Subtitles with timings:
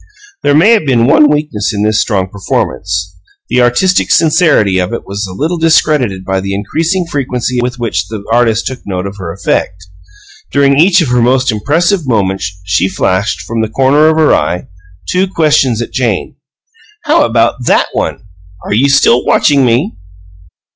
[0.41, 3.15] There may have been one weakness in this strong performance:
[3.49, 8.07] the artistic sincerity of it was a little discredited by the increasing frequency with which
[8.07, 9.75] the artist took note of her effect.
[10.49, 14.33] During each of her most impressive moments, she flashed, from the far corner of her
[14.33, 14.69] eye,
[15.07, 16.35] two questions at Jane:
[17.03, 18.23] "How about THAT one?
[18.65, 19.99] Are you still watching Me?"